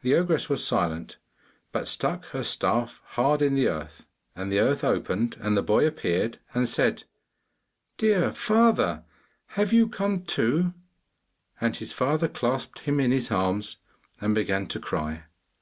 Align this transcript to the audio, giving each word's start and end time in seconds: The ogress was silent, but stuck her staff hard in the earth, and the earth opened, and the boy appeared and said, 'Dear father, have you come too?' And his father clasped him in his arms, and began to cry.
The 0.00 0.14
ogress 0.14 0.48
was 0.48 0.66
silent, 0.66 1.18
but 1.70 1.86
stuck 1.88 2.24
her 2.28 2.42
staff 2.42 3.02
hard 3.04 3.42
in 3.42 3.54
the 3.54 3.68
earth, 3.68 4.06
and 4.34 4.50
the 4.50 4.60
earth 4.60 4.82
opened, 4.82 5.36
and 5.42 5.54
the 5.54 5.62
boy 5.62 5.86
appeared 5.86 6.38
and 6.54 6.66
said, 6.66 7.04
'Dear 7.98 8.32
father, 8.32 9.04
have 9.48 9.74
you 9.74 9.90
come 9.90 10.24
too?' 10.24 10.72
And 11.60 11.76
his 11.76 11.92
father 11.92 12.28
clasped 12.28 12.78
him 12.78 12.98
in 12.98 13.10
his 13.10 13.30
arms, 13.30 13.76
and 14.22 14.34
began 14.34 14.68
to 14.68 14.80
cry. 14.80 15.24